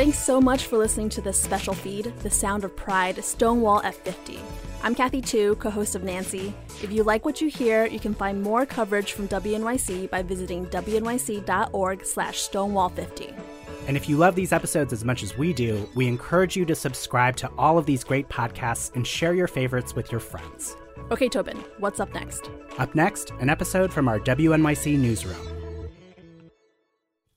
Thanks 0.00 0.18
so 0.18 0.40
much 0.40 0.64
for 0.64 0.78
listening 0.78 1.10
to 1.10 1.20
this 1.20 1.38
special 1.38 1.74
feed, 1.74 2.06
The 2.22 2.30
Sound 2.30 2.64
of 2.64 2.74
Pride 2.74 3.22
Stonewall 3.22 3.82
F50. 3.82 4.38
I'm 4.82 4.94
Kathy 4.94 5.20
Tu, 5.20 5.56
co 5.56 5.68
host 5.68 5.94
of 5.94 6.04
Nancy. 6.04 6.54
If 6.82 6.90
you 6.90 7.02
like 7.02 7.26
what 7.26 7.42
you 7.42 7.48
hear, 7.48 7.84
you 7.84 8.00
can 8.00 8.14
find 8.14 8.42
more 8.42 8.64
coverage 8.64 9.12
from 9.12 9.28
WNYC 9.28 10.08
by 10.08 10.22
visiting 10.22 10.64
wnyc.org 10.68 12.06
slash 12.06 12.48
stonewall50. 12.48 13.38
And 13.88 13.94
if 13.94 14.08
you 14.08 14.16
love 14.16 14.34
these 14.34 14.54
episodes 14.54 14.94
as 14.94 15.04
much 15.04 15.22
as 15.22 15.36
we 15.36 15.52
do, 15.52 15.86
we 15.94 16.08
encourage 16.08 16.56
you 16.56 16.64
to 16.64 16.74
subscribe 16.74 17.36
to 17.36 17.50
all 17.58 17.76
of 17.76 17.84
these 17.84 18.02
great 18.02 18.26
podcasts 18.30 18.96
and 18.96 19.06
share 19.06 19.34
your 19.34 19.48
favorites 19.48 19.94
with 19.94 20.10
your 20.10 20.20
friends. 20.20 20.78
Okay, 21.10 21.28
Tobin, 21.28 21.58
what's 21.76 22.00
up 22.00 22.14
next? 22.14 22.48
Up 22.78 22.94
next, 22.94 23.32
an 23.38 23.50
episode 23.50 23.92
from 23.92 24.08
our 24.08 24.18
WNYC 24.18 24.98
newsroom. 24.98 25.49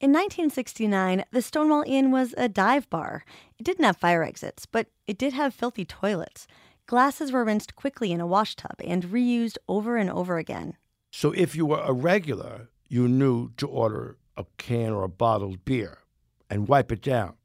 In 0.04 0.12
1969, 0.12 1.24
the 1.32 1.42
Stonewall 1.42 1.86
Inn 1.88 2.12
was 2.12 2.36
a 2.36 2.50
dive 2.50 2.90
bar. 2.90 3.24
It 3.58 3.64
didn't 3.64 3.86
have 3.86 3.96
fire 3.96 4.22
exits, 4.22 4.66
but 4.66 4.88
it 5.08 5.18
did 5.18 5.32
have 5.32 5.54
filthy 5.54 5.86
toilets. 5.86 6.46
Glasses 6.88 7.32
were 7.32 7.46
rinsed 7.46 7.78
quickly 7.78 8.12
in 8.12 8.20
a 8.20 8.28
washtub 8.28 8.76
and 8.84 9.06
reused 9.06 9.56
over 9.70 9.96
and 9.96 10.10
over 10.10 10.38
again. 10.38 10.76
So 11.14 11.32
if 11.32 11.56
you 11.56 11.66
were 11.66 11.80
a 11.80 11.94
regular, 11.94 12.68
you 12.90 13.08
knew 13.08 13.52
to 13.56 13.66
order 13.66 14.18
a 14.36 14.44
can 14.58 14.92
or 14.92 15.04
a 15.04 15.08
bottled 15.08 15.64
beer 15.64 16.00
and 16.50 16.68
wipe 16.68 16.92
it 16.92 17.02
down. 17.02 17.36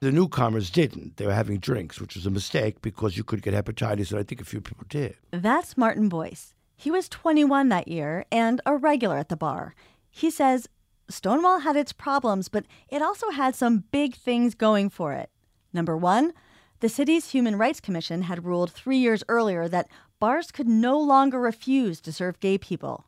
The 0.00 0.10
newcomers 0.10 0.70
didn't. 0.70 1.18
They 1.18 1.26
were 1.26 1.34
having 1.34 1.58
drinks, 1.58 2.00
which 2.00 2.14
was 2.14 2.24
a 2.24 2.30
mistake 2.30 2.80
because 2.80 3.18
you 3.18 3.22
could 3.22 3.42
get 3.42 3.52
hepatitis, 3.52 4.12
and 4.12 4.18
I 4.18 4.22
think 4.22 4.40
a 4.40 4.46
few 4.46 4.62
people 4.62 4.86
did. 4.88 5.18
That's 5.30 5.76
Martin 5.76 6.08
Boyce. 6.08 6.54
He 6.74 6.90
was 6.90 7.06
21 7.10 7.68
that 7.68 7.86
year 7.86 8.24
and 8.32 8.62
a 8.64 8.76
regular 8.76 9.18
at 9.18 9.28
the 9.28 9.36
bar. 9.36 9.74
He 10.10 10.30
says 10.30 10.70
Stonewall 11.08 11.60
had 11.60 11.76
its 11.76 11.92
problems, 11.92 12.48
but 12.48 12.66
it 12.88 13.02
also 13.02 13.30
had 13.30 13.54
some 13.54 13.84
big 13.90 14.14
things 14.14 14.54
going 14.54 14.90
for 14.90 15.12
it. 15.12 15.30
Number 15.72 15.96
one, 15.96 16.32
the 16.80 16.88
city's 16.88 17.30
Human 17.30 17.56
Rights 17.56 17.80
Commission 17.80 18.22
had 18.22 18.44
ruled 18.44 18.70
three 18.70 18.98
years 18.98 19.24
earlier 19.28 19.68
that 19.68 19.88
bars 20.20 20.50
could 20.50 20.68
no 20.68 20.98
longer 20.98 21.40
refuse 21.40 22.00
to 22.02 22.12
serve 22.12 22.40
gay 22.40 22.58
people. 22.58 23.06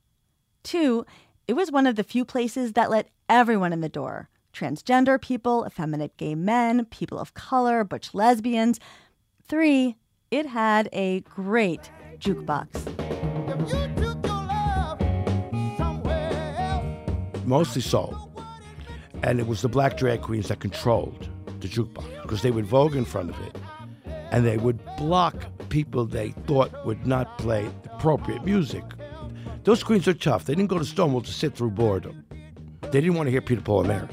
Two, 0.63 1.05
it 1.47 1.55
was 1.55 1.71
one 1.71 1.87
of 1.87 1.97
the 1.97 2.05
few 2.05 2.25
places 2.25 2.73
that 2.73 2.91
let 2.91 3.09
everyone 3.29 3.73
in 3.73 3.81
the 3.81 3.89
door 3.89 4.29
transgender 4.53 5.21
people, 5.21 5.65
effeminate 5.67 6.17
gay 6.17 6.35
men, 6.35 6.85
people 6.87 7.19
of 7.19 7.35
color, 7.35 7.85
butch 7.85 8.15
lesbians. 8.15 8.81
Three, 9.47 9.97
it 10.31 10.47
had 10.47 10.89
a 10.93 11.21
great 11.21 11.91
jukebox. 12.19 13.00
Mostly 17.51 17.83
soul. 17.83 18.17
And 19.23 19.41
it 19.41 19.47
was 19.47 19.61
the 19.61 19.69
black 19.69 19.99
drag 19.99 20.23
queens 20.23 20.49
that 20.49 20.61
controlled 20.61 21.29
the 21.61 21.69
jukebox 21.69 22.23
because 22.23 22.41
they 22.41 22.51
would 22.51 22.65
vogue 22.65 22.97
in 22.97 23.05
front 23.05 23.29
of 23.29 23.39
it 23.47 23.55
and 24.31 24.47
they 24.47 24.57
would 24.57 24.79
block 24.97 25.35
people 25.69 26.07
they 26.07 26.31
thought 26.47 26.71
would 26.87 27.07
not 27.07 27.37
play 27.39 27.69
appropriate 27.93 28.45
music. 28.45 28.85
Those 29.65 29.83
queens 29.83 30.09
are 30.09 30.15
tough. 30.15 30.45
They 30.47 30.55
didn't 30.55 30.71
go 30.71 30.79
to 30.79 30.85
Stonewall 30.85 31.23
to 31.23 31.33
sit 31.33 31.55
through 31.55 31.73
boredom. 31.73 32.25
They 32.81 33.01
didn't 33.01 33.15
want 33.15 33.27
to 33.27 33.31
hear 33.31 33.43
Peter, 33.43 33.61
Paul, 33.61 33.81
and 33.85 33.89
Mary. 33.89 34.09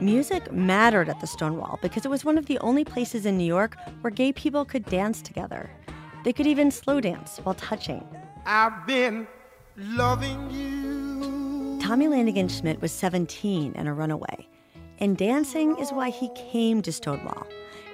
Music 0.00 0.50
mattered 0.52 1.08
at 1.08 1.20
the 1.20 1.26
Stonewall 1.26 1.78
because 1.82 2.04
it 2.04 2.08
was 2.08 2.24
one 2.24 2.38
of 2.38 2.46
the 2.46 2.58
only 2.58 2.84
places 2.84 3.26
in 3.26 3.36
New 3.36 3.44
York 3.44 3.76
where 4.00 4.10
gay 4.10 4.32
people 4.32 4.64
could 4.64 4.84
dance 4.86 5.22
together. 5.22 5.70
They 6.24 6.32
could 6.32 6.46
even 6.46 6.70
slow 6.70 7.00
dance 7.00 7.38
while 7.38 7.54
touching. 7.54 8.04
I've 8.44 8.86
been 8.86 9.26
loving 9.76 10.50
you. 10.50 11.78
Tommy 11.80 12.08
Lanigan 12.08 12.48
Schmidt 12.48 12.80
was 12.80 12.90
17 12.90 13.74
and 13.76 13.88
a 13.88 13.92
runaway, 13.92 14.48
and 14.98 15.16
dancing 15.16 15.78
is 15.78 15.92
why 15.92 16.10
he 16.10 16.28
came 16.34 16.82
to 16.82 16.92
Stonewall. 16.92 17.46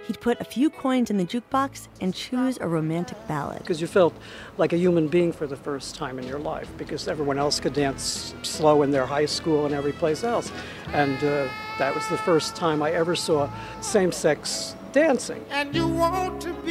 He'd 0.07 0.21
put 0.21 0.41
a 0.41 0.45
few 0.45 0.71
coins 0.71 1.11
in 1.11 1.19
the 1.19 1.25
jukebox 1.27 1.89
and 2.01 2.15
choose 2.15 2.57
a 2.63 2.67
romantic 2.67 3.19
ballad. 3.29 3.59
Because 3.59 3.83
you 3.83 3.87
felt 3.87 4.15
like 4.57 4.73
a 4.73 4.79
human 4.79 5.07
being 5.09 5.33
for 5.33 5.47
the 5.47 5.57
first 5.57 5.95
time 5.95 6.19
in 6.19 6.27
your 6.27 6.39
life, 6.39 6.71
because 6.79 7.09
everyone 7.09 7.37
else 7.37 7.61
could 7.61 7.75
dance 7.75 8.35
slow 8.43 8.83
in 8.83 8.91
their 8.91 9.05
high 9.05 9.27
school 9.27 9.67
and 9.67 9.75
every 9.75 9.93
place 9.93 10.25
else. 10.25 10.51
And 10.95 11.19
uh, 11.19 11.47
that 11.79 11.95
was 11.95 12.09
the 12.09 12.17
first 12.17 12.57
time 12.57 12.83
I 12.83 12.93
ever 12.93 13.15
saw 13.15 13.51
same 13.83 14.11
sex 14.11 14.75
dancing. 14.93 15.45
And 15.51 15.75
you 15.75 15.87
want 15.87 16.41
to 16.43 16.55
be 16.55 16.68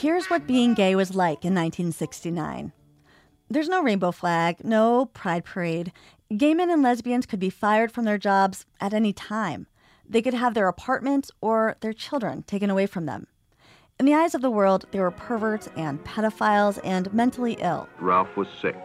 Here's 0.00 0.30
what 0.30 0.46
being 0.46 0.74
gay 0.74 0.94
was 0.94 1.16
like 1.16 1.44
in 1.44 1.56
1969. 1.56 2.72
There's 3.50 3.68
no 3.68 3.82
rainbow 3.82 4.12
flag, 4.12 4.62
no 4.62 5.06
pride 5.06 5.44
parade. 5.44 5.90
Gay 6.36 6.54
men 6.54 6.70
and 6.70 6.84
lesbians 6.84 7.26
could 7.26 7.40
be 7.40 7.50
fired 7.50 7.90
from 7.90 8.04
their 8.04 8.16
jobs 8.16 8.64
at 8.80 8.94
any 8.94 9.12
time. 9.12 9.66
They 10.08 10.22
could 10.22 10.34
have 10.34 10.54
their 10.54 10.68
apartments 10.68 11.32
or 11.40 11.74
their 11.80 11.92
children 11.92 12.44
taken 12.44 12.70
away 12.70 12.86
from 12.86 13.06
them. 13.06 13.26
In 13.98 14.06
the 14.06 14.14
eyes 14.14 14.36
of 14.36 14.40
the 14.40 14.52
world, 14.52 14.84
they 14.92 15.00
were 15.00 15.10
perverts 15.10 15.68
and 15.76 15.98
pedophiles 16.04 16.78
and 16.84 17.12
mentally 17.12 17.56
ill. 17.58 17.88
Ralph 17.98 18.36
was 18.36 18.46
sick, 18.62 18.76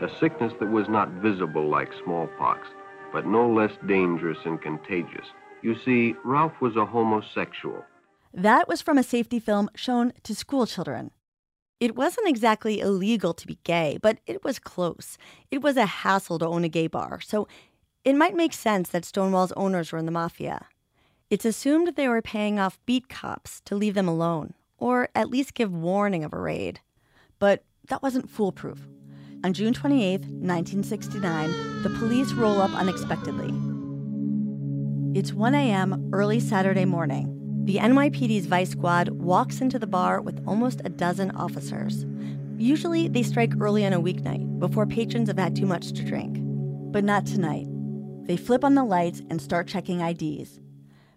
a 0.00 0.08
sickness 0.20 0.52
that 0.60 0.70
was 0.70 0.88
not 0.88 1.08
visible 1.14 1.68
like 1.68 1.90
smallpox, 2.04 2.68
but 3.12 3.26
no 3.26 3.52
less 3.52 3.72
dangerous 3.88 4.38
and 4.44 4.62
contagious. 4.62 5.26
You 5.62 5.76
see, 5.84 6.14
Ralph 6.24 6.60
was 6.60 6.76
a 6.76 6.86
homosexual. 6.86 7.84
That 8.32 8.68
was 8.68 8.80
from 8.80 8.96
a 8.96 9.02
safety 9.02 9.40
film 9.40 9.70
shown 9.74 10.12
to 10.22 10.34
school 10.34 10.66
children. 10.66 11.10
It 11.80 11.96
wasn't 11.96 12.28
exactly 12.28 12.80
illegal 12.80 13.34
to 13.34 13.46
be 13.46 13.58
gay, 13.64 13.98
but 14.00 14.18
it 14.26 14.44
was 14.44 14.58
close. 14.58 15.18
It 15.50 15.62
was 15.62 15.76
a 15.76 15.86
hassle 15.86 16.38
to 16.38 16.46
own 16.46 16.62
a 16.62 16.68
gay 16.68 16.86
bar, 16.86 17.20
so 17.20 17.48
it 18.04 18.14
might 18.14 18.36
make 18.36 18.52
sense 18.52 18.90
that 18.90 19.04
Stonewall's 19.04 19.52
owners 19.52 19.90
were 19.90 19.98
in 19.98 20.06
the 20.06 20.12
mafia. 20.12 20.66
It's 21.28 21.44
assumed 21.44 21.88
they 21.96 22.08
were 22.08 22.22
paying 22.22 22.58
off 22.58 22.78
beat 22.86 23.08
cops 23.08 23.60
to 23.62 23.74
leave 23.74 23.94
them 23.94 24.08
alone, 24.08 24.54
or 24.78 25.08
at 25.14 25.30
least 25.30 25.54
give 25.54 25.72
warning 25.72 26.22
of 26.22 26.32
a 26.32 26.38
raid. 26.38 26.80
But 27.38 27.64
that 27.88 28.02
wasn't 28.02 28.30
foolproof. 28.30 28.86
On 29.42 29.52
June 29.52 29.72
28, 29.72 30.20
1969, 30.20 31.82
the 31.82 31.90
police 31.98 32.32
roll 32.32 32.60
up 32.60 32.74
unexpectedly. 32.74 33.54
It's 35.18 35.32
1 35.32 35.54
a.m. 35.54 36.10
early 36.12 36.40
Saturday 36.40 36.84
morning. 36.84 37.39
The 37.70 37.76
NYPD's 37.76 38.46
Vice 38.46 38.70
Squad 38.70 39.10
walks 39.10 39.60
into 39.60 39.78
the 39.78 39.86
bar 39.86 40.20
with 40.20 40.42
almost 40.44 40.80
a 40.84 40.88
dozen 40.88 41.30
officers. 41.30 42.04
Usually, 42.58 43.06
they 43.06 43.22
strike 43.22 43.52
early 43.60 43.86
on 43.86 43.92
a 43.92 44.00
weeknight 44.00 44.58
before 44.58 44.86
patrons 44.86 45.28
have 45.28 45.38
had 45.38 45.54
too 45.54 45.66
much 45.66 45.92
to 45.92 46.04
drink. 46.04 46.38
But 46.90 47.04
not 47.04 47.26
tonight. 47.26 47.68
They 48.26 48.36
flip 48.36 48.64
on 48.64 48.74
the 48.74 48.82
lights 48.82 49.22
and 49.30 49.40
start 49.40 49.68
checking 49.68 50.00
IDs. 50.00 50.58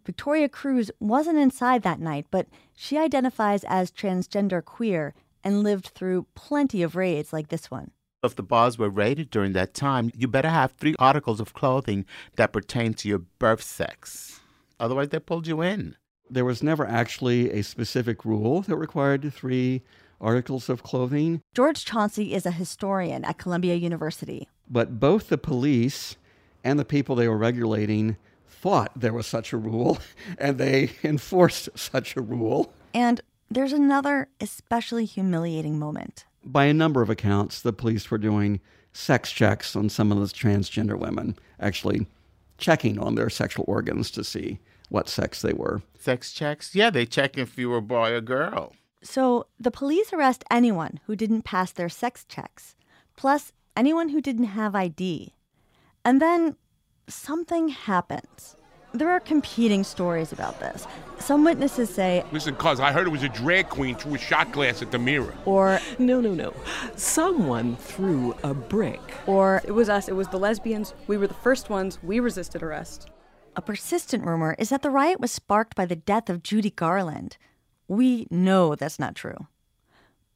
Victoria 0.06 0.48
Cruz 0.48 0.92
wasn't 1.00 1.40
inside 1.40 1.82
that 1.82 2.00
night, 2.00 2.28
but 2.30 2.46
she 2.76 3.00
identifies 3.00 3.64
as 3.64 3.90
transgender 3.90 4.64
queer 4.64 5.16
and 5.44 5.64
lived 5.64 5.88
through 5.88 6.28
plenty 6.36 6.84
of 6.84 6.96
raids 6.96 7.34
like 7.34 7.48
this 7.48 7.72
one. 7.72 7.90
If 8.24 8.36
the 8.36 8.44
bars 8.44 8.78
were 8.78 8.92
raided 8.92 9.32
during 9.32 9.54
that 9.54 9.74
time, 9.74 10.12
you 10.16 10.28
better 10.28 10.52
have 10.52 10.74
three 10.74 10.94
articles 11.00 11.40
of 11.40 11.56
clothing 11.56 12.06
that 12.36 12.54
pertain 12.54 12.94
to 12.94 13.10
your 13.10 13.24
birth 13.40 13.64
sex. 13.64 14.40
Otherwise, 14.80 15.10
they 15.10 15.20
pulled 15.20 15.48
you 15.48 15.62
in. 15.62 15.96
There 16.30 16.46
was 16.46 16.64
never 16.64 16.86
actually 16.86 17.52
a 17.52 17.64
specific 17.64 18.26
rule 18.26 18.62
that 18.62 18.76
required 18.76 19.32
three 19.34 19.84
articles 20.20 20.70
of 20.70 20.84
clothing. 20.84 21.42
George 21.54 21.86
Chauncey 21.86 22.34
is 22.34 22.46
a 22.46 22.52
historian 22.52 23.26
at 23.26 23.38
Columbia 23.38 23.76
University. 23.76 24.48
But 24.70 25.00
both 25.00 25.30
the 25.30 25.38
police 25.38 26.16
and 26.64 26.80
the 26.80 26.86
people 26.86 27.16
they 27.16 27.28
were 27.28 27.38
regulating 27.38 28.18
thought 28.48 28.92
there 28.96 29.14
was 29.14 29.28
such 29.28 29.52
a 29.52 29.58
rule, 29.58 30.00
and 30.38 30.58
they 30.58 30.92
enforced 31.04 31.70
such 31.76 32.16
a 32.16 32.22
rule. 32.22 32.74
And 32.94 33.22
there's 33.52 33.74
another 33.74 34.30
especially 34.40 35.06
humiliating 35.06 35.78
moment. 35.78 36.26
By 36.46 36.66
a 36.66 36.74
number 36.74 37.02
of 37.02 37.10
accounts, 37.10 37.62
the 37.62 37.74
police 37.74 38.10
were 38.10 38.18
doing 38.18 38.62
sex 38.94 39.32
checks 39.32 39.76
on 39.76 39.90
some 39.90 40.12
of 40.12 40.18
those 40.18 40.34
transgender 40.34 40.98
women, 40.98 41.36
actually 41.60 42.08
checking 42.58 42.98
on 42.98 43.16
their 43.16 43.30
sexual 43.30 43.66
organs 43.68 44.10
to 44.12 44.24
see 44.24 44.60
what 44.94 45.10
sex 45.10 45.42
they 45.42 45.54
were. 45.54 45.82
Sex 45.98 46.32
checks? 46.32 46.76
Yeah, 46.76 46.90
they 46.92 47.06
check 47.06 47.38
if 47.38 47.58
you 47.58 47.70
were 47.70 47.78
a 47.78 47.82
boy 47.82 48.12
or 48.14 48.22
girl. 48.22 48.74
So 49.02 49.48
the 49.60 49.72
police 49.72 50.14
arrest 50.14 50.44
anyone 50.52 51.00
who 51.08 51.16
didn't 51.16 51.42
pass 51.42 51.72
their 51.72 51.90
sex 51.90 52.24
checks. 52.30 52.76
Plus, 53.18 53.52
anyone 53.76 54.10
who 54.10 54.22
didn't 54.22 54.46
have 54.60 54.76
ID. 54.76 55.34
And 56.06 56.22
then 56.22 56.56
something 57.08 57.70
happens. 57.70 58.56
There 58.94 59.10
are 59.10 59.20
competing 59.20 59.84
stories 59.84 60.32
about 60.32 60.60
this. 60.60 60.86
Some 61.18 61.44
witnesses 61.44 61.90
say, 61.90 62.24
Listen, 62.32 62.54
cuz 62.56 62.80
I 62.80 62.92
heard 62.92 63.08
it 63.08 63.10
was 63.10 63.24
a 63.24 63.30
drag 63.30 63.68
queen 63.70 63.96
threw 63.96 64.14
a 64.14 64.18
shot 64.20 64.52
glass 64.52 64.84
at 64.84 64.92
the 64.92 65.00
mirror. 65.00 65.34
or 65.46 65.80
No, 65.98 66.22
no, 66.22 66.36
no. 66.36 66.54
Someone 66.96 67.76
threw 67.78 68.36
a 68.44 68.54
brick. 68.54 69.02
or 69.26 69.62
It 69.66 69.72
was 69.72 69.90
us. 69.90 70.08
It 70.08 70.16
was 70.16 70.28
the 70.28 70.38
lesbians. 70.38 70.94
We 71.08 71.18
were 71.18 71.26
the 71.28 71.34
first 71.34 71.72
ones. 71.72 71.98
We 72.04 72.20
resisted 72.20 72.62
arrest. 72.62 73.10
A 73.56 73.62
persistent 73.62 74.26
rumor 74.26 74.56
is 74.58 74.70
that 74.70 74.82
the 74.82 74.90
riot 74.90 75.20
was 75.20 75.32
sparked 75.32 75.76
by 75.76 75.86
the 75.86 75.96
death 75.96 76.30
of 76.30 76.44
Judy 76.44 76.70
Garland. 76.70 77.38
We 77.88 78.28
know 78.30 78.76
that's 78.76 79.00
not 79.00 79.16
true. 79.16 79.48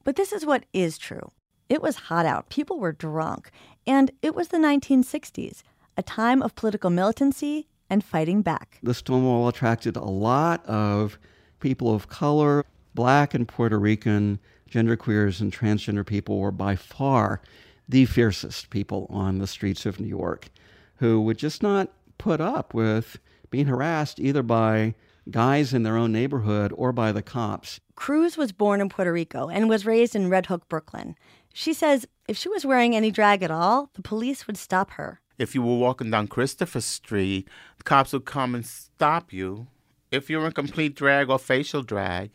But 0.04 0.16
this 0.16 0.32
is 0.32 0.46
what 0.46 0.66
is 0.74 0.98
true. 0.98 1.32
It 1.70 1.82
was 1.82 1.96
hot 1.96 2.26
out, 2.26 2.50
people 2.50 2.80
were 2.80 2.94
drunk, 2.94 3.52
and 3.86 4.12
it 4.22 4.34
was 4.34 4.50
the 4.50 4.58
1960s, 4.58 5.64
a 5.98 6.04
time 6.04 6.42
of 6.42 6.56
political 6.56 6.90
militancy 6.90 7.68
and 7.90 8.04
fighting 8.04 8.42
back. 8.42 8.80
The 8.84 8.94
Stonewall 8.94 9.48
attracted 9.48 9.96
a 9.96 10.04
lot 10.04 10.66
of 10.66 11.18
people 11.60 11.94
of 11.94 12.08
color. 12.08 12.66
Black 12.94 13.34
and 13.34 13.48
Puerto 13.48 13.78
Rican 13.78 14.40
genderqueers 14.70 15.42
and 15.42 15.52
transgender 15.52 16.06
people 16.06 16.40
were 16.40 16.52
by 16.52 16.76
far 16.76 17.42
the 17.88 18.06
fiercest 18.06 18.70
people 18.70 19.08
on 19.10 19.40
the 19.40 19.48
streets 19.48 19.86
of 19.86 20.00
New 20.00 20.08
York 20.08 20.50
who 20.98 21.22
would 21.22 21.38
just 21.38 21.64
not 21.64 21.90
put 22.18 22.42
up 22.42 22.74
with 22.74 23.20
being 23.50 23.68
harassed 23.68 24.20
either 24.20 24.44
by 24.44 24.96
guys 25.30 25.74
in 25.74 25.84
their 25.84 25.98
own 25.98 26.12
neighborhood 26.12 26.72
or 26.76 26.92
by 26.92 27.12
the 27.12 27.22
cops. 27.22 27.80
Cruz 27.96 28.38
was 28.38 28.52
born 28.52 28.82
in 28.82 28.90
Puerto 28.90 29.12
Rico 29.12 29.50
and 29.50 29.70
was 29.70 29.86
raised 29.86 30.16
in 30.16 30.30
Red 30.30 30.46
Hook, 30.46 30.68
Brooklyn. 30.70 31.16
She 31.54 31.74
says 31.74 32.06
if 32.28 32.38
she 32.38 32.50
was 32.50 32.66
wearing 32.66 32.96
any 32.96 33.12
drag 33.12 33.42
at 33.42 33.52
all, 33.52 33.90
the 33.94 34.02
police 34.02 34.48
would 34.48 34.58
stop 34.58 34.92
her. 34.92 35.22
If 35.38 35.56
you 35.56 35.62
were 35.62 35.78
walking 35.78 36.12
down 36.12 36.28
Christopher 36.28 36.82
Street, 36.82 37.48
the 37.78 37.84
cops 37.84 38.14
would 38.14 38.26
come 38.26 38.56
and 38.56 38.66
stop 38.66 39.32
you. 39.32 39.68
If 40.12 40.30
you're 40.30 40.46
in 40.46 40.52
complete 40.52 40.96
drag 40.96 41.30
or 41.30 41.38
facial 41.38 41.84
drag, 41.84 42.32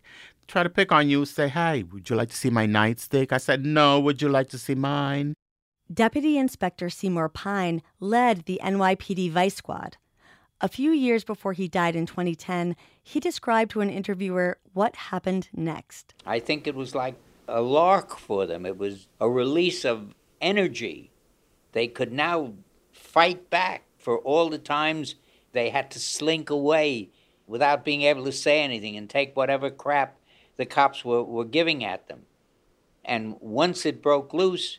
try 0.46 0.62
to 0.62 0.70
pick 0.70 0.93
on 0.93 1.08
you, 1.08 1.25
say, 1.25 1.49
Hey, 1.49 1.82
would 1.82 2.08
you 2.08 2.17
like 2.17 2.31
to 2.31 2.37
see 2.37 2.50
my 2.50 2.67
nightstick? 2.67 3.32
I 3.32 3.38
said, 3.38 3.64
No, 3.64 3.99
would 4.00 4.23
you 4.23 4.29
like 4.29 4.49
to 4.50 4.58
see 4.58 4.75
mine? 4.75 5.34
Deputy 5.93 6.39
Inspector 6.39 6.89
Seymour 6.91 7.29
Pine 7.29 7.83
led 7.99 8.44
the 8.47 8.61
NYPD 8.62 9.31
Vice 9.31 9.56
Squad. 9.56 9.97
A 10.61 10.69
few 10.69 10.93
years 10.93 11.25
before 11.25 11.53
he 11.53 11.67
died 11.69 11.97
in 11.97 12.06
2010, 12.06 12.77
he 13.03 13.19
described 13.21 13.73
to 13.73 13.81
an 13.81 13.91
interviewer 13.91 14.59
what 14.73 14.94
happened 14.94 15.49
next. 15.53 16.15
I 16.25 16.39
think 16.39 16.67
it 16.67 16.77
was 16.77 16.94
like 16.94 17.17
a 17.49 17.61
lark 17.61 18.17
for 18.17 18.47
them. 18.47 18.65
It 18.65 18.79
was 18.79 19.09
a 19.21 19.29
release 19.29 19.85
of 19.85 20.15
energy. 20.41 21.11
They 21.73 21.89
could 21.89 22.12
now 22.12 22.55
fight 22.93 23.50
back 23.50 23.83
for 23.99 24.19
all 24.19 24.49
the 24.49 24.59
times 24.59 25.17
they 25.50 25.71
had 25.71 25.91
to 25.91 25.99
slink 25.99 26.49
away 26.49 27.11
without 27.47 27.85
being 27.85 28.03
able 28.03 28.25
to 28.25 28.33
say 28.33 28.62
anything 28.62 28.97
and 28.97 29.11
take 29.11 29.37
whatever 29.37 29.69
crap 29.69 30.17
the 30.56 30.65
cops 30.65 31.05
were, 31.05 31.25
were 31.25 31.44
giving 31.44 31.85
at 31.85 32.06
them. 32.06 32.23
And 33.05 33.37
once 33.41 33.85
it 33.85 34.00
broke 34.00 34.33
loose, 34.33 34.79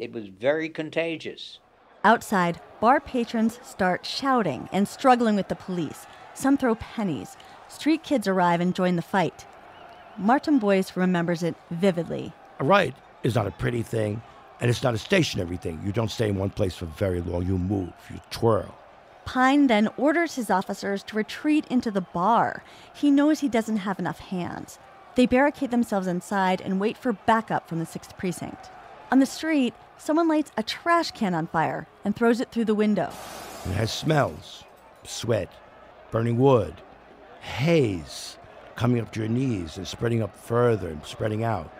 it 0.00 0.12
was 0.12 0.28
very 0.28 0.68
contagious. 0.68 1.58
Outside, 2.02 2.60
bar 2.80 3.00
patrons 3.00 3.60
start 3.62 4.06
shouting 4.06 4.68
and 4.72 4.88
struggling 4.88 5.36
with 5.36 5.48
the 5.48 5.54
police. 5.54 6.06
Some 6.32 6.56
throw 6.56 6.74
pennies. 6.74 7.36
Street 7.68 8.02
kids 8.02 8.26
arrive 8.26 8.60
and 8.60 8.74
join 8.74 8.96
the 8.96 9.02
fight. 9.02 9.46
Martin 10.16 10.58
Boyce 10.58 10.96
remembers 10.96 11.42
it 11.42 11.54
vividly. 11.70 12.32
A 12.58 12.64
riot 12.64 12.94
is 13.22 13.34
not 13.34 13.46
a 13.46 13.50
pretty 13.50 13.82
thing, 13.82 14.22
and 14.60 14.70
it's 14.70 14.82
not 14.82 14.94
a 14.94 14.98
stationary 14.98 15.56
thing. 15.56 15.80
You 15.84 15.92
don't 15.92 16.10
stay 16.10 16.28
in 16.28 16.36
one 16.36 16.50
place 16.50 16.74
for 16.74 16.86
very 16.86 17.20
long. 17.20 17.46
You 17.46 17.58
move, 17.58 17.92
you 18.10 18.20
twirl. 18.30 18.74
Pine 19.26 19.66
then 19.66 19.88
orders 19.96 20.34
his 20.34 20.50
officers 20.50 21.02
to 21.04 21.16
retreat 21.16 21.66
into 21.70 21.90
the 21.90 22.00
bar. 22.00 22.64
He 22.94 23.10
knows 23.10 23.40
he 23.40 23.48
doesn't 23.48 23.78
have 23.78 23.98
enough 23.98 24.18
hands. 24.18 24.78
They 25.14 25.26
barricade 25.26 25.70
themselves 25.70 26.06
inside 26.06 26.60
and 26.60 26.80
wait 26.80 26.96
for 26.96 27.12
backup 27.12 27.68
from 27.68 27.78
the 27.78 27.84
6th 27.84 28.16
Precinct. 28.16 28.70
On 29.12 29.18
the 29.18 29.26
street, 29.26 29.74
someone 29.98 30.28
lights 30.28 30.52
a 30.56 30.62
trash 30.62 31.10
can 31.10 31.34
on 31.34 31.48
fire 31.48 31.88
and 32.04 32.14
throws 32.14 32.40
it 32.40 32.52
through 32.52 32.66
the 32.66 32.76
window. 32.76 33.10
It 33.66 33.72
has 33.72 33.90
smells 33.90 34.62
sweat, 35.02 35.52
burning 36.12 36.38
wood, 36.38 36.74
haze 37.40 38.38
coming 38.76 39.00
up 39.00 39.12
to 39.12 39.20
your 39.20 39.28
knees 39.28 39.76
and 39.76 39.86
spreading 39.88 40.22
up 40.22 40.36
further 40.36 40.88
and 40.88 41.04
spreading 41.04 41.42
out. 41.42 41.72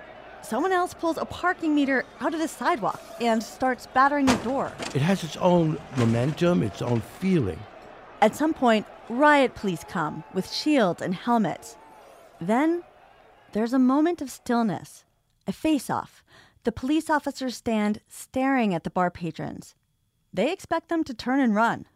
Someone 0.42 0.72
else 0.72 0.92
pulls 0.92 1.18
a 1.18 1.24
parking 1.24 1.72
meter 1.72 2.04
out 2.20 2.34
of 2.34 2.40
the 2.40 2.48
sidewalk 2.48 3.00
and 3.20 3.40
starts 3.42 3.86
battering 3.86 4.26
the 4.26 4.34
door. 4.36 4.72
It 4.94 5.02
has 5.02 5.22
its 5.22 5.36
own 5.36 5.78
momentum, 5.96 6.64
its 6.64 6.82
own 6.82 7.00
feeling. 7.00 7.60
At 8.20 8.34
some 8.34 8.54
point, 8.54 8.86
riot 9.08 9.54
police 9.54 9.84
come 9.84 10.24
with 10.34 10.50
shields 10.50 11.00
and 11.00 11.14
helmets. 11.14 11.76
Then 12.40 12.82
there's 13.52 13.72
a 13.72 13.78
moment 13.78 14.20
of 14.20 14.30
stillness, 14.30 15.04
a 15.46 15.52
face 15.52 15.88
off. 15.88 16.19
The 16.64 16.72
police 16.72 17.08
officers 17.08 17.56
stand 17.56 18.00
staring 18.08 18.74
at 18.74 18.84
the 18.84 18.90
bar 18.90 19.10
patrons. 19.10 19.74
They 20.32 20.52
expect 20.52 20.88
them 20.88 21.04
to 21.04 21.14
turn 21.14 21.40
and 21.40 21.54
run. 21.54 21.86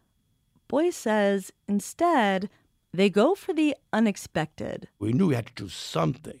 Boyce 0.67 0.95
says 0.95 1.51
instead, 1.67 2.49
they 2.91 3.09
go 3.09 3.35
for 3.35 3.53
the 3.53 3.75
unexpected. 3.93 4.87
We 4.99 5.13
knew 5.13 5.27
we 5.27 5.35
had 5.35 5.47
to 5.47 5.63
do 5.63 5.69
something. 5.69 6.39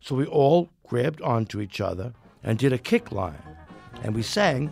So 0.00 0.14
we 0.14 0.26
all 0.26 0.70
grabbed 0.86 1.20
onto 1.22 1.60
each 1.60 1.80
other 1.80 2.12
and 2.44 2.58
did 2.58 2.72
a 2.72 2.78
kick 2.78 3.10
line. 3.10 3.42
And 4.02 4.14
we 4.14 4.22
sang, 4.22 4.70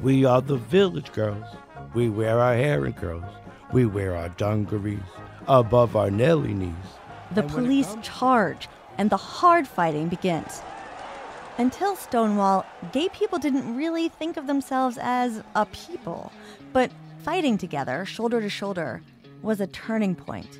We 0.00 0.24
are 0.24 0.40
the 0.40 0.58
village 0.58 1.12
girls. 1.12 1.46
We 1.94 2.08
wear 2.08 2.38
our 2.38 2.54
hair 2.54 2.86
in 2.86 2.92
curls. 2.92 3.24
We 3.72 3.86
wear 3.86 4.14
our 4.14 4.28
dungarees 4.28 5.00
above 5.48 5.96
our 5.96 6.10
Nelly 6.10 6.54
knees. 6.54 6.74
The 7.32 7.42
police 7.42 7.96
charge, 8.02 8.68
and 8.98 9.10
the 9.10 9.16
hard 9.16 9.66
fighting 9.66 10.08
begins. 10.08 10.62
Until 11.56 11.94
Stonewall, 11.94 12.66
gay 12.90 13.08
people 13.10 13.38
didn't 13.38 13.76
really 13.76 14.08
think 14.08 14.36
of 14.36 14.48
themselves 14.48 14.98
as 15.00 15.40
a 15.54 15.64
people, 15.66 16.32
but 16.72 16.90
fighting 17.22 17.56
together, 17.58 18.04
shoulder 18.04 18.40
to 18.40 18.50
shoulder, 18.50 19.02
was 19.40 19.60
a 19.60 19.68
turning 19.68 20.16
point. 20.16 20.58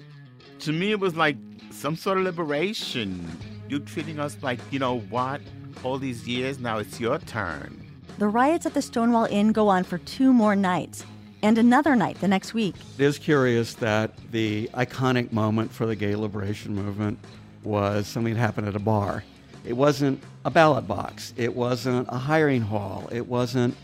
To 0.60 0.72
me, 0.72 0.92
it 0.92 1.00
was 1.00 1.16
like 1.16 1.36
some 1.72 1.96
sort 1.96 2.18
of 2.18 2.24
liberation. 2.24 3.28
You're 3.68 3.80
treating 3.80 4.20
us 4.20 4.36
like, 4.40 4.60
you 4.70 4.78
know 4.78 5.00
what? 5.00 5.40
All 5.82 5.98
these 5.98 6.28
years, 6.28 6.60
now 6.60 6.78
it's 6.78 7.00
your 7.00 7.18
turn. 7.18 7.84
The 8.18 8.28
riots 8.28 8.64
at 8.64 8.74
the 8.74 8.82
Stonewall 8.82 9.24
Inn 9.24 9.50
go 9.50 9.66
on 9.66 9.82
for 9.82 9.98
two 9.98 10.32
more 10.32 10.54
nights, 10.54 11.04
and 11.42 11.58
another 11.58 11.96
night 11.96 12.20
the 12.20 12.28
next 12.28 12.54
week. 12.54 12.76
It 12.98 13.04
is 13.04 13.18
curious 13.18 13.74
that 13.74 14.12
the 14.30 14.70
iconic 14.74 15.32
moment 15.32 15.72
for 15.72 15.86
the 15.86 15.96
gay 15.96 16.14
liberation 16.14 16.72
movement 16.72 17.18
was 17.64 18.06
something 18.06 18.34
that 18.34 18.40
happened 18.40 18.68
at 18.68 18.76
a 18.76 18.80
bar. 18.80 19.24
It 19.64 19.74
wasn't 19.74 20.22
a 20.44 20.50
ballot 20.50 20.86
box, 20.86 21.32
it 21.36 21.54
wasn't 21.54 22.08
a 22.10 22.18
hiring 22.18 22.62
hall, 22.62 23.08
it 23.10 23.26
wasn't 23.26 23.74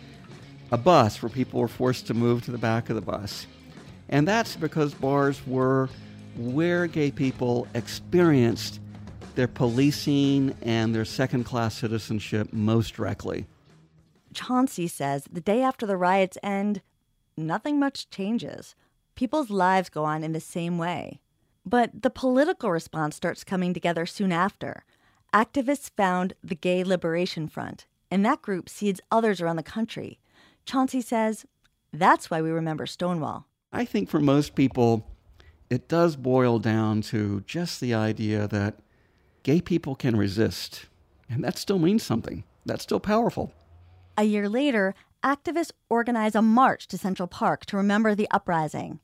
a 0.71 0.79
bus 0.79 1.23
where 1.23 1.31
people 1.31 1.61
were 1.61 1.69
forced 1.69 2.07
to 2.09 2.15
move 2.15 2.45
to 2.45 2.51
the 2.51 2.59
back 2.59 2.91
of 2.91 2.97
the 2.97 3.03
bus. 3.03 3.47
And 4.09 4.27
that's 4.29 4.57
because 4.57 4.93
bars 4.95 5.41
were 5.47 5.89
where 6.37 6.87
gay 6.87 7.11
people 7.11 7.67
experienced 7.75 8.81
their 9.35 9.49
policing 9.49 10.55
and 10.63 10.95
their 10.95 11.05
second 11.05 11.45
class 11.45 11.77
citizenship 11.77 12.53
most 12.53 12.95
directly. 12.95 13.47
Chauncey 14.35 14.87
says 14.87 15.25
the 15.33 15.41
day 15.41 15.63
after 15.63 15.87
the 15.87 15.97
riots 15.97 16.39
end, 16.43 16.83
nothing 17.37 17.79
much 17.79 18.11
changes. 18.11 18.75
People's 19.15 19.51
lives 19.51 19.89
go 19.89 20.05
on 20.05 20.23
in 20.23 20.33
the 20.33 20.41
same 20.41 20.79
way. 20.79 21.21
But 21.65 22.03
the 22.03 22.11
political 22.11 22.71
response 22.71 23.17
starts 23.17 23.45
coming 23.45 23.75
together 23.75 24.07
soon 24.07 24.33
after. 24.33 24.85
Activists 25.33 25.91
found 25.97 26.33
the 26.43 26.57
Gay 26.57 26.83
Liberation 26.83 27.47
Front, 27.47 27.87
and 28.11 28.25
that 28.25 28.43
group 28.43 28.69
seeds 28.69 29.01
others 29.13 29.41
around 29.41 29.57
the 29.57 29.63
country. 29.63 30.19
Chauncey 30.65 31.01
says 31.01 31.47
that's 31.93 32.31
why 32.31 32.43
we 32.43 32.51
remember 32.51 32.85
Stonewall. 32.87 33.47
I 33.73 33.85
think 33.85 34.09
for 34.09 34.19
most 34.19 34.57
people, 34.57 35.07
it 35.69 35.89
does 35.89 36.17
boil 36.17 36.59
down 36.59 37.03
to 37.03 37.43
just 37.47 37.81
the 37.81 37.95
idea 37.95 38.49
that 38.49 38.81
gay 39.45 39.61
people 39.61 39.95
can 39.95 40.17
resist. 40.17 40.87
And 41.29 41.45
that 41.45 41.57
still 41.59 41.79
means 41.79 42.03
something. 42.03 42.43
That's 42.67 42.83
still 42.83 42.99
powerful. 43.01 43.53
A 44.19 44.25
year 44.25 44.49
later, 44.49 44.97
activists 45.23 45.71
organize 45.89 46.35
a 46.35 46.43
march 46.43 46.89
to 46.89 46.99
Central 46.99 47.29
Park 47.29 47.67
to 47.67 47.77
remember 47.77 48.17
the 48.17 48.29
uprising. 48.33 48.99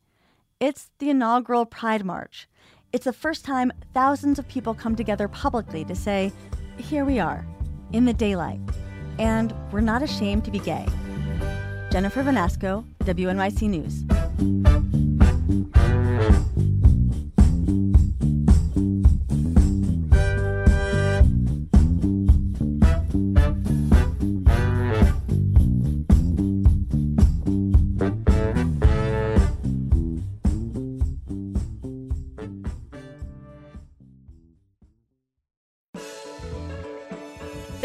It's 0.58 0.90
the 0.98 1.10
inaugural 1.10 1.66
Pride 1.66 2.04
March. 2.04 2.48
It's 2.92 3.04
the 3.04 3.12
first 3.12 3.44
time 3.44 3.72
thousands 3.92 4.38
of 4.38 4.48
people 4.48 4.72
come 4.72 4.96
together 4.96 5.28
publicly 5.28 5.84
to 5.84 5.94
say, 5.94 6.32
here 6.78 7.04
we 7.04 7.18
are, 7.18 7.46
in 7.92 8.04
the 8.04 8.12
daylight, 8.12 8.60
and 9.18 9.54
we're 9.72 9.80
not 9.80 10.02
ashamed 10.02 10.44
to 10.44 10.50
be 10.50 10.58
gay. 10.58 10.86
Jennifer 11.90 12.22
Vanasco, 12.22 12.84
WNYC 13.04 13.68
News. 13.68 14.04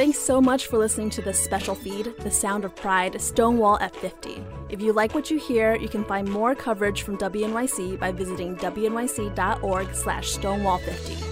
Thanks 0.01 0.17
so 0.17 0.41
much 0.41 0.65
for 0.65 0.79
listening 0.79 1.11
to 1.11 1.21
this 1.21 1.39
special 1.39 1.75
feed, 1.75 2.15
The 2.21 2.31
Sound 2.31 2.65
of 2.65 2.75
Pride, 2.75 3.21
Stonewall 3.21 3.77
F50. 3.77 4.43
If 4.67 4.81
you 4.81 4.93
like 4.93 5.13
what 5.13 5.29
you 5.29 5.37
hear, 5.37 5.75
you 5.75 5.87
can 5.87 6.03
find 6.05 6.27
more 6.27 6.55
coverage 6.55 7.03
from 7.03 7.19
WNYC 7.19 7.99
by 7.99 8.11
visiting 8.11 8.55
wnyc.org 8.55 9.93
slash 9.93 10.35
stonewall50. 10.35 11.30